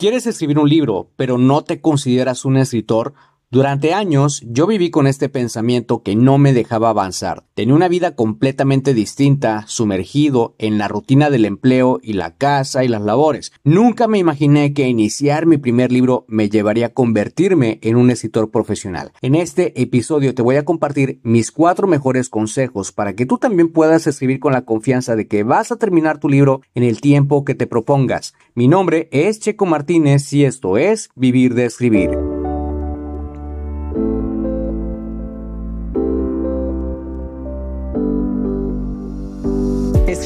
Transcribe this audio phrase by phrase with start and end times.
[0.00, 3.14] ¿Quieres escribir un libro, pero no te consideras un escritor?
[3.50, 7.44] Durante años yo viví con este pensamiento que no me dejaba avanzar.
[7.54, 12.88] Tenía una vida completamente distinta, sumergido en la rutina del empleo y la casa y
[12.88, 13.52] las labores.
[13.64, 18.50] Nunca me imaginé que iniciar mi primer libro me llevaría a convertirme en un escritor
[18.50, 19.12] profesional.
[19.22, 23.72] En este episodio te voy a compartir mis cuatro mejores consejos para que tú también
[23.72, 27.46] puedas escribir con la confianza de que vas a terminar tu libro en el tiempo
[27.46, 28.34] que te propongas.
[28.54, 32.27] Mi nombre es Checo Martínez y esto es Vivir de Escribir.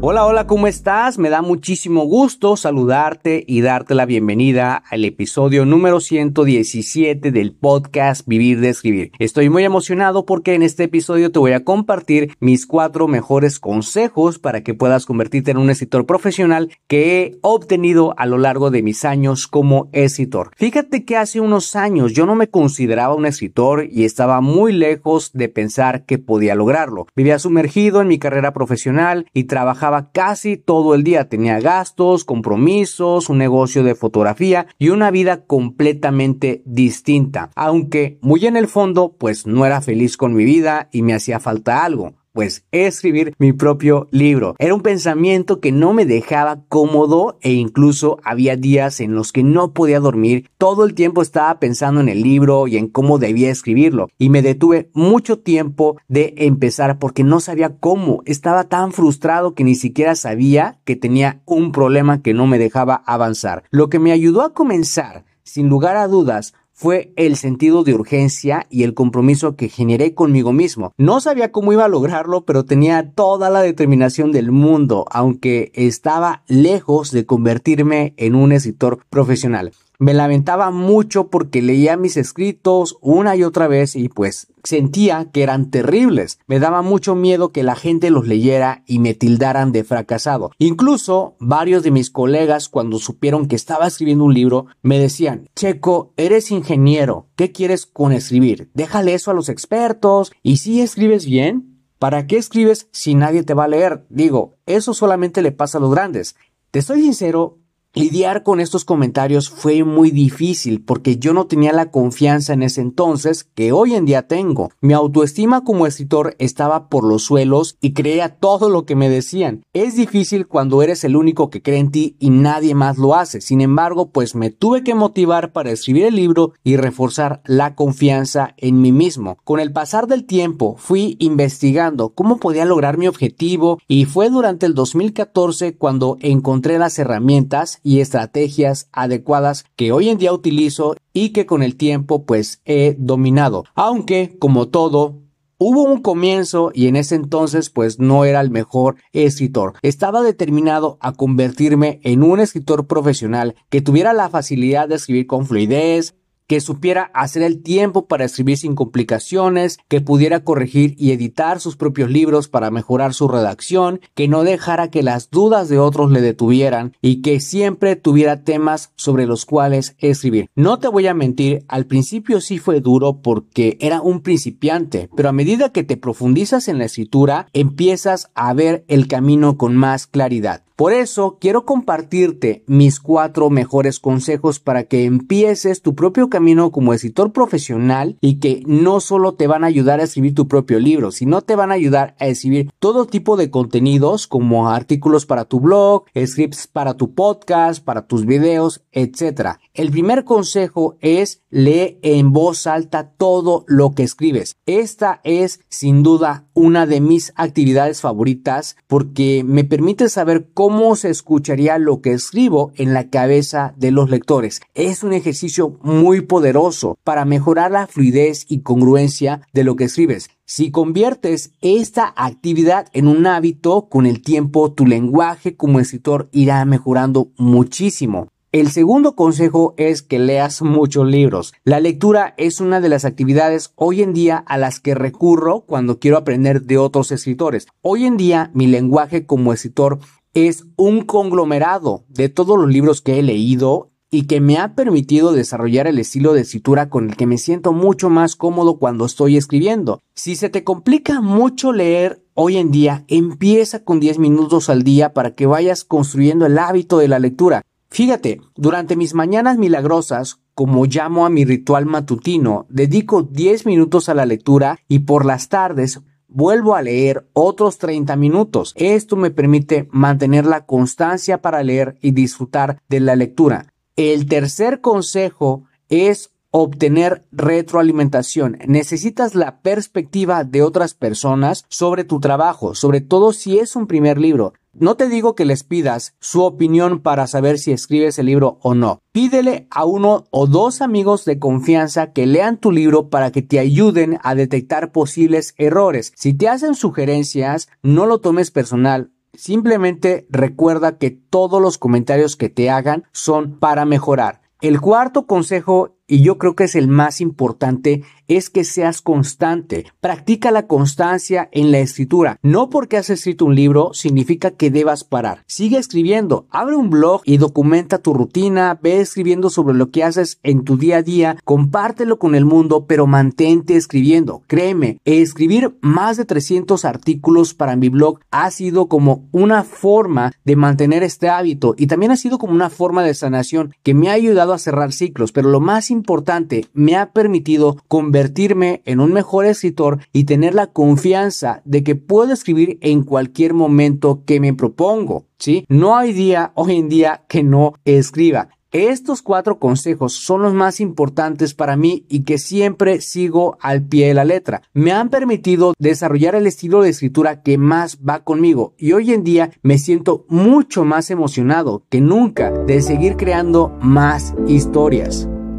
[0.00, 1.18] Hola, hola, ¿cómo estás?
[1.18, 8.24] Me da muchísimo gusto saludarte y darte la bienvenida al episodio número 117 del podcast
[8.24, 9.10] Vivir de Escribir.
[9.18, 14.38] Estoy muy emocionado porque en este episodio te voy a compartir mis cuatro mejores consejos
[14.38, 18.84] para que puedas convertirte en un escritor profesional que he obtenido a lo largo de
[18.84, 20.52] mis años como escritor.
[20.56, 25.32] Fíjate que hace unos años yo no me consideraba un escritor y estaba muy lejos
[25.32, 27.08] de pensar que podía lograrlo.
[27.16, 31.28] Vivía sumergido en mi carrera profesional y trabajaba casi todo el día.
[31.28, 37.50] Tenía gastos, compromisos, un negocio de fotografía y una vida completamente distinta.
[37.54, 41.40] Aunque muy en el fondo, pues no era feliz con mi vida y me hacía
[41.40, 44.54] falta algo pues escribir mi propio libro.
[44.60, 49.42] Era un pensamiento que no me dejaba cómodo e incluso había días en los que
[49.42, 50.48] no podía dormir.
[50.56, 54.42] Todo el tiempo estaba pensando en el libro y en cómo debía escribirlo y me
[54.42, 58.22] detuve mucho tiempo de empezar porque no sabía cómo.
[58.24, 63.02] Estaba tan frustrado que ni siquiera sabía que tenía un problema que no me dejaba
[63.04, 63.64] avanzar.
[63.70, 68.68] Lo que me ayudó a comenzar sin lugar a dudas, fue el sentido de urgencia
[68.70, 70.92] y el compromiso que generé conmigo mismo.
[70.96, 76.44] No sabía cómo iba a lograrlo, pero tenía toda la determinación del mundo, aunque estaba
[76.46, 79.72] lejos de convertirme en un escritor profesional.
[80.00, 85.42] Me lamentaba mucho porque leía mis escritos una y otra vez y pues sentía que
[85.42, 86.38] eran terribles.
[86.46, 90.52] Me daba mucho miedo que la gente los leyera y me tildaran de fracasado.
[90.58, 96.12] Incluso varios de mis colegas cuando supieron que estaba escribiendo un libro me decían, Checo,
[96.16, 98.70] eres ingeniero, ¿qué quieres con escribir?
[98.74, 101.74] Déjale eso a los expertos y si escribes bien.
[101.98, 104.06] ¿Para qué escribes si nadie te va a leer?
[104.08, 106.36] Digo, eso solamente le pasa a los grandes.
[106.70, 107.57] Te soy sincero,
[107.94, 112.82] Lidiar con estos comentarios fue muy difícil porque yo no tenía la confianza en ese
[112.82, 114.70] entonces que hoy en día tengo.
[114.82, 119.62] Mi autoestima como escritor estaba por los suelos y creía todo lo que me decían.
[119.72, 123.40] Es difícil cuando eres el único que cree en ti y nadie más lo hace.
[123.40, 128.54] Sin embargo, pues me tuve que motivar para escribir el libro y reforzar la confianza
[128.58, 129.38] en mí mismo.
[129.44, 134.66] Con el pasar del tiempo fui investigando cómo podía lograr mi objetivo y fue durante
[134.66, 141.30] el 2014 cuando encontré las herramientas y estrategias adecuadas que hoy en día utilizo y
[141.30, 143.64] que con el tiempo pues he dominado.
[143.74, 145.28] Aunque como todo
[145.60, 149.74] Hubo un comienzo y en ese entonces pues no era el mejor escritor.
[149.82, 155.46] Estaba determinado a convertirme en un escritor profesional que tuviera la facilidad de escribir con
[155.46, 156.14] fluidez,
[156.48, 161.76] que supiera hacer el tiempo para escribir sin complicaciones, que pudiera corregir y editar sus
[161.76, 166.22] propios libros para mejorar su redacción, que no dejara que las dudas de otros le
[166.22, 170.48] detuvieran y que siempre tuviera temas sobre los cuales escribir.
[170.56, 175.28] No te voy a mentir, al principio sí fue duro porque era un principiante, pero
[175.28, 180.06] a medida que te profundizas en la escritura, empiezas a ver el camino con más
[180.06, 180.62] claridad.
[180.78, 186.94] Por eso quiero compartirte mis cuatro mejores consejos para que empieces tu propio camino como
[186.94, 191.10] escritor profesional y que no solo te van a ayudar a escribir tu propio libro,
[191.10, 195.58] sino te van a ayudar a escribir todo tipo de contenidos como artículos para tu
[195.58, 199.56] blog, scripts para tu podcast, para tus videos, etc.
[199.74, 204.54] El primer consejo es lee en voz alta todo lo que escribes.
[204.64, 210.96] Esta es sin duda una de mis actividades favoritas porque me permite saber cómo cómo
[210.96, 214.60] se escucharía lo que escribo en la cabeza de los lectores.
[214.74, 220.28] Es un ejercicio muy poderoso para mejorar la fluidez y congruencia de lo que escribes.
[220.44, 226.62] Si conviertes esta actividad en un hábito, con el tiempo tu lenguaje como escritor irá
[226.66, 228.28] mejorando muchísimo.
[228.50, 231.52] El segundo consejo es que leas muchos libros.
[231.64, 235.98] La lectura es una de las actividades hoy en día a las que recurro cuando
[235.98, 237.68] quiero aprender de otros escritores.
[237.82, 239.98] Hoy en día mi lenguaje como escritor
[240.34, 245.32] es un conglomerado de todos los libros que he leído y que me ha permitido
[245.32, 249.36] desarrollar el estilo de escritura con el que me siento mucho más cómodo cuando estoy
[249.36, 250.00] escribiendo.
[250.14, 255.12] Si se te complica mucho leer hoy en día, empieza con 10 minutos al día
[255.12, 257.62] para que vayas construyendo el hábito de la lectura.
[257.90, 264.14] Fíjate, durante mis mañanas milagrosas, como llamo a mi ritual matutino, dedico 10 minutos a
[264.14, 268.72] la lectura y por las tardes vuelvo a leer otros 30 minutos.
[268.76, 273.72] Esto me permite mantener la constancia para leer y disfrutar de la lectura.
[273.96, 278.58] El tercer consejo es obtener retroalimentación.
[278.66, 284.18] Necesitas la perspectiva de otras personas sobre tu trabajo, sobre todo si es un primer
[284.18, 284.54] libro.
[284.80, 288.74] No te digo que les pidas su opinión para saber si escribes el libro o
[288.74, 289.00] no.
[289.12, 293.58] Pídele a uno o dos amigos de confianza que lean tu libro para que te
[293.58, 296.12] ayuden a detectar posibles errores.
[296.16, 299.10] Si te hacen sugerencias, no lo tomes personal.
[299.34, 304.42] Simplemente recuerda que todos los comentarios que te hagan son para mejorar.
[304.60, 309.86] El cuarto consejo y yo creo que es el más importante, es que seas constante.
[310.00, 312.38] Practica la constancia en la escritura.
[312.42, 315.44] No porque has escrito un libro significa que debas parar.
[315.46, 320.40] Sigue escribiendo, abre un blog y documenta tu rutina, ve escribiendo sobre lo que haces
[320.42, 324.42] en tu día a día, compártelo con el mundo, pero mantente escribiendo.
[324.46, 330.56] Créeme, escribir más de 300 artículos para mi blog ha sido como una forma de
[330.56, 334.12] mantener este hábito y también ha sido como una forma de sanación que me ha
[334.12, 339.44] ayudado a cerrar ciclos, pero lo más importante, me ha permitido convertirme en un mejor
[339.44, 345.26] escritor y tener la confianza de que puedo escribir en cualquier momento que me propongo.
[345.38, 345.64] ¿Sí?
[345.68, 348.48] No hay día hoy en día que no escriba.
[348.70, 354.08] Estos cuatro consejos son los más importantes para mí y que siempre sigo al pie
[354.08, 354.60] de la letra.
[354.74, 359.24] Me han permitido desarrollar el estilo de escritura que más va conmigo y hoy en
[359.24, 365.26] día me siento mucho más emocionado que nunca de seguir creando más historias.